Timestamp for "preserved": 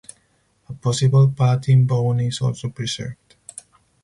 2.71-3.35